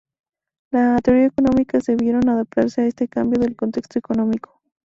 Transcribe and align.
Las 0.71 0.99
teorías 1.03 1.27
económicas 1.31 1.83
debieron 1.85 2.27
adaptarse 2.27 2.81
a 2.81 2.87
este 2.87 3.07
cambio 3.07 3.39
de 3.39 3.55
contexto 3.55 3.99
económico. 3.99 4.59